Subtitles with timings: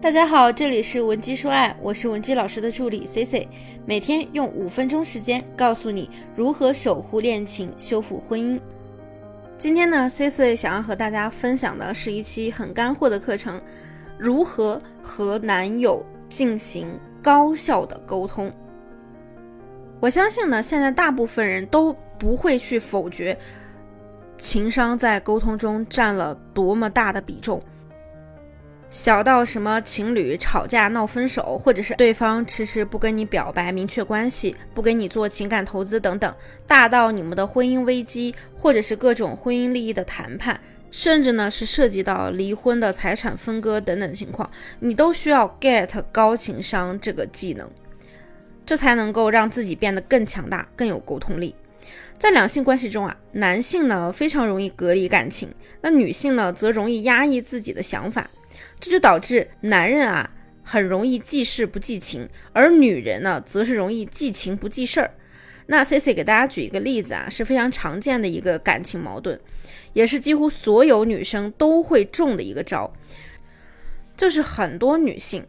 [0.00, 3.48] 大家好，这里是文姬说爱，我是文姬老师的助理 C C，
[3.84, 8.60] 每天用五分钟时间告诉你如何守护恋情，修复婚姻。
[9.58, 13.60] 今天呢，C C 想要和大家分享的是一期很干货的课程，
[14.16, 16.86] 如何和男友进行
[17.20, 18.52] 高效的沟通。
[19.98, 23.36] 我相信呢，现在大部分人都不会去否决
[24.36, 27.60] 情商在沟通中占了多么大的比重。
[28.90, 36.32] 小到什么情侣吵架闹分手，或者是对方迟迟不跟你表白明确关系，不给你做情感投资等等；
[36.66, 40.58] 大到你们的婚姻危机，或者是各种婚姻利益的谈判，
[40.90, 47.68] 甚至呢是涉及到离婚的财产分割等等情况，你都需要 get 高情商这个技能，
[48.64, 51.54] 这才能够让自己变得更强大、更有沟通力。
[52.16, 58.28] 在两性关系中啊，男性呢非常容易隔离感情，那女性呢则容易压抑自己的想法。
[58.80, 60.30] 这就导致男人啊
[60.62, 65.14] 很容易记事不记情，而女人呢则是容易记情不记事儿。
[65.66, 69.38] 那 C C 给大家举一个例子啊，是非常常见的一个感情矛盾，
[69.92, 72.92] 也是几乎所有女生都会中的一个招，
[74.16, 75.46] 就是很多女性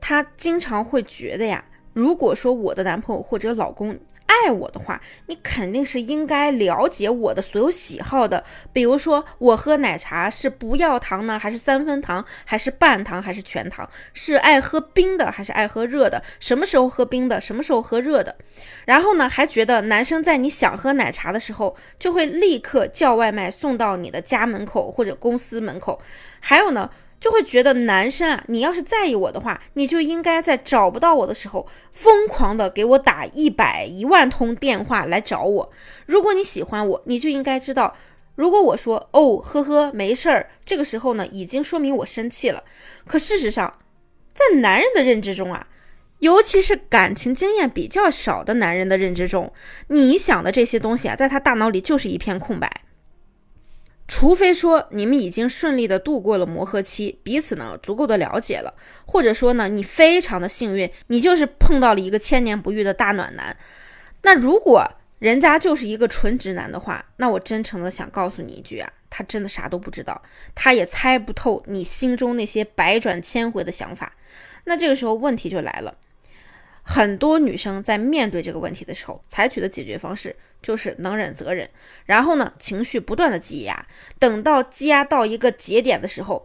[0.00, 3.98] 她经常会觉得呀，如果说我的男朋友或者老公。
[4.42, 8.42] 爱我的话，你肯定是应该了解我的所有喜好的。
[8.72, 13.88] 比如说，我喝奶茶是不要糖呢，还是三分糖，还是半糖，还是全糖？
[14.12, 16.22] 是爱喝冰的，还是爱喝热的？
[16.40, 17.40] 什么时候喝冰的？
[17.40, 18.36] 什么时候喝热的？
[18.84, 26.00] 然后呢，还觉得男生在你想喝奶茶的时候，就会立刻叫外卖送到你的家门口或者公司门口。
[26.40, 26.90] 还有呢？
[27.22, 35.70] 就会觉得男生啊，你要是在意我的话，你就应该在找不到我的时候，疯狂的给我打一百一万通电话来找我。
[36.04, 37.96] 如果你喜欢我，你就应该知道，
[38.34, 42.64] 如果我说哦呵呵没事儿，这个时候呢，已经说明我生气了。
[43.06, 43.78] 可事实上，
[44.34, 45.68] 在男人的认知中啊，
[46.18, 49.52] 尤其是感情经验比较少的男人的认知中，
[49.86, 52.82] 你想的这些东西啊，在他大脑里就是一片空白。
[54.08, 58.74] 除非说你们已经顺利的度过了磨合期，彼此呢足够的了解了，
[59.06, 63.56] 或者说呢你非常的幸运，你就是碰到了一个千年不遇的大暖男。
[64.22, 64.86] 那如果
[65.18, 70.20] 人家就是一个纯直男的话，那我真诚的想告诉你一句啊，他真的啥都不知道，
[70.54, 74.14] 他也猜不透你心中那些百转千回的想法。
[74.64, 75.96] 那这个时候问题就来了。
[76.82, 81.68] 很多女生在面对这个问题的时候，采取的解决方式就是能忍则忍，
[82.06, 83.86] 然后呢，情绪不断的积压，
[84.18, 86.44] 等到积压到一个节点的时候，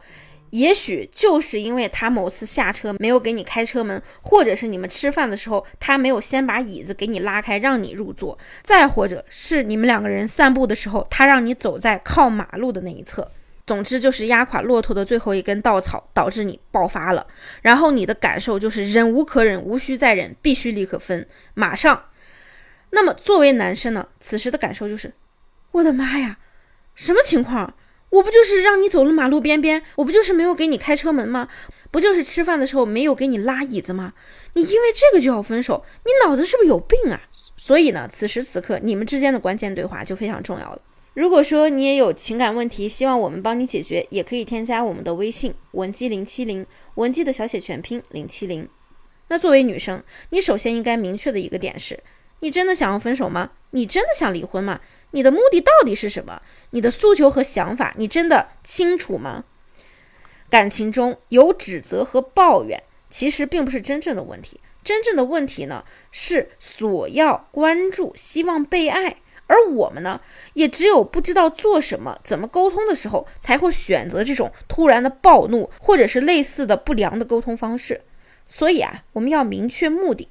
[0.51, 13.31] 也许就是因为他某次下车没有给你开车门，或者是你们吃饭的时候他没有先把椅子给你拉开让你入座，再或者是你们两个人散步的时候，他让你走在靠马路的那一侧。
[13.67, 17.28] 总之就是压垮骆驼的最后一根稻草，导致你爆发了。
[17.61, 22.05] 然后你的感受就是忍无可忍，无需再忍，必须立刻分，马上。
[22.91, 25.13] 那么作为男生呢，此时的感受就是：
[25.73, 26.39] 我的妈呀，
[26.95, 27.75] 什么情况？
[28.09, 29.84] 我不就是让你走了马路边边？
[29.95, 31.49] 我不就是没有给你开车门吗？
[31.91, 34.13] 不就是吃饭的时候没有给你拉椅子吗？
[34.53, 35.84] 你因为这个就要分手？
[36.05, 37.22] 你脑子是不是有病啊？
[37.57, 40.81] 所以呢，此时此刻你们之间的关键对话就非常重要了。
[41.17, 46.63] 如果说你也有情感问题，希望我们帮你解决，也可以添加我们的微信文姬零七零，
[46.94, 48.69] 文姬的小写全拼零七零。
[49.29, 52.03] 那作为女生，你首先应该明确的一个点是：
[52.41, 53.50] 你真的想要分手吗？
[53.72, 54.79] 你真的想离婚吗？
[55.09, 56.39] 你的目的到底是什么？
[56.69, 59.45] 你的诉求和想法，你真的清楚吗？
[60.51, 69.17] 感情中有指责和抱怨，其实并不是真正的问题，真正的问题呢是索要关注，希望被爱。
[69.47, 70.22] 而我们呢，
[70.53, 78.02] 也只有不知道做什么、怎么沟通的时候，才会选择这种突然的暴怒，或者是类似的不良的沟通方式。
[78.46, 80.30] 所以啊，我们要明确目的，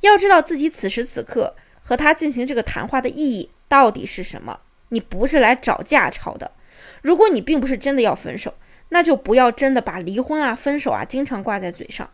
[0.00, 4.60] 要知道自己此时此刻和他进行这个谈话的意义到底是什么。
[4.88, 6.52] 你不是来找架吵的。
[7.02, 8.54] 如果你并不是真的要分手，
[8.90, 12.10] 那就不要真的把离婚啊、分手啊经常挂在嘴上。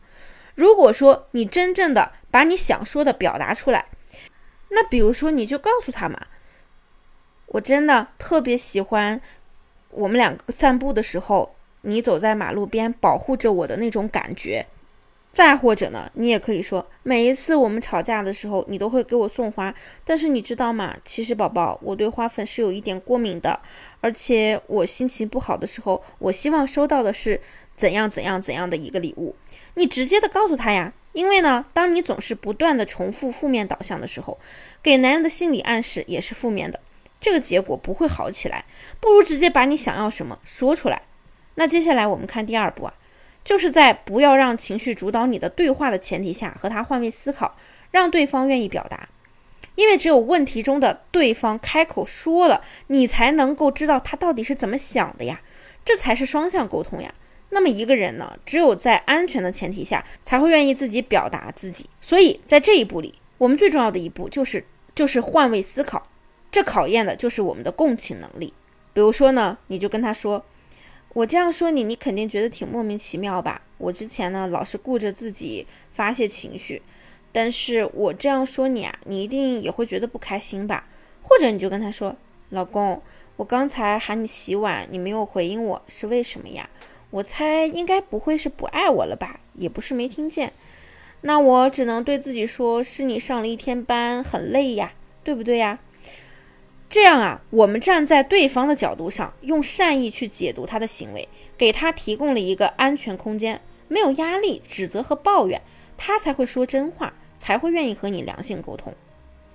[0.54, 3.86] 如果说你真正的把你想说的表达出来，
[4.70, 6.26] 那比如说你就告诉他嘛。
[7.52, 9.20] 我真的特别喜欢
[9.90, 14.66] 我们两个散步的时候，你走在马路边保护着我的那种感觉。
[15.32, 19.72] 再或者呢，你也可以说，每一次我们吵架的时候，你都会给我送花。
[20.04, 20.96] 但是你知道吗？
[21.04, 23.60] 其实宝宝，我对花粉是有一点过敏的，
[24.00, 27.40] 而且我心情不好的时候，我希望收到的是
[27.76, 29.36] 怎样怎样怎样的一个礼物。
[29.74, 34.36] 你直接的告诉他呀，因为呢，当你总是不断的重复负面导向的时候，
[34.82, 36.80] 给男人的心理暗示也是负面的。
[37.20, 38.64] 这个结果不会好起来，
[38.98, 41.02] 不如直接把你想要什么说出来。
[41.56, 42.94] 那接下来我们看第二步啊，
[43.44, 47.56] 就是在不要让情绪主导你的对话的前提下，和他换位思考，
[47.90, 49.08] 让对方愿意表达。
[49.74, 55.42] 因为只有问题中的对方开口说了，你才能够知道他到底是怎么想的呀，
[55.84, 57.14] 这才是双向沟通呀。
[57.50, 61.90] 那么一个人呢，只有在安全的前提下，才会愿意自己表达自己。
[62.00, 64.64] 所以在这一步里，我们最重要的一步就是
[64.94, 66.06] 就是换位思考，
[66.50, 68.52] 这考验的就是我们的共情能力。
[68.92, 70.44] 比如说呢，你就跟他说。
[71.12, 73.62] 我这样说你，你肯定觉得挺莫名其妙吧？
[73.78, 76.80] 我之前呢老是顾着自己发泄情绪，
[77.32, 80.86] 但是我这样说你啊，你一定也会觉得不开心吧？
[81.20, 82.14] 或者你就跟他说，
[82.50, 83.02] 老公，
[83.34, 86.70] 我刚才喊你洗碗，你没有回应我，是为什么呀？
[87.10, 89.40] 我猜应该不会是不爱我了吧？
[89.54, 90.52] 也不是没听见，
[91.22, 94.92] 那我只能对自己说，是你上了一天班很累呀，
[95.24, 95.80] 对不对呀？
[96.90, 105.62] 这样啊，我们站在对方的角度上，用善意去解读他的行为，给他提供了一个安全空间，没有压力、指责和抱怨，
[105.96, 108.92] 他才会说真话，才会愿意和你良性沟通。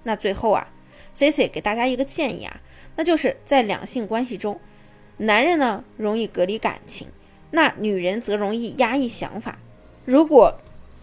[0.04, 0.72] 那最后啊
[1.14, 2.62] ，Cici 给大家一个建议啊，
[2.96, 4.58] 那就是在两性关系中，
[5.18, 7.10] 男人呢容易隔离感情，
[7.52, 9.60] 那女人则容易压抑想法。
[10.06, 10.58] 如果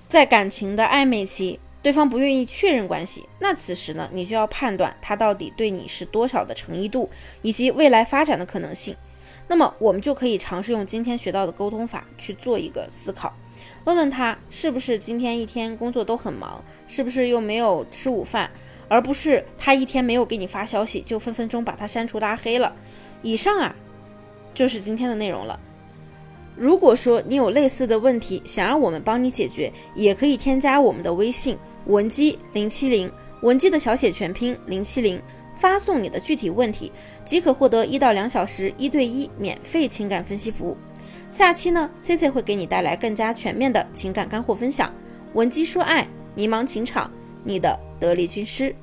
[0.09, 7.11] 在感情的暧昧期，对方不愿意确认关系，那此时呢，你就要判断他到底对你是多少的诚意度，
[7.43, 8.97] 以及未来发展的可能性。
[9.49, 13.35] 那么我们就可以尝试用今天学到的沟通法去做一个思考，
[13.85, 18.49] 问问他是不是今天一天工作都很忙，是不是又没有吃午饭，
[18.89, 22.73] 而不是他一天没有给你发消息就分分钟把他删除拉黑了。
[23.23, 23.75] 以上啊，
[24.55, 25.59] 就是今天的内容了。
[26.57, 31.59] 如果说你有类似的问题，想让我们帮你解决，也可以添加我们的微信。
[31.87, 33.11] 文姬零七零，
[33.43, 35.21] 文姬的小写全拼零七零，
[35.57, 36.93] 发送你的具体问题，
[37.25, 40.77] 即可获得一到两小时一对一免费情感分析服务。
[41.31, 44.93] 下期呢，C C 会给你带来更加全面的情感干货分享。
[45.33, 47.11] 文姬说爱，迷茫情场，
[47.43, 48.75] 你的得力军师。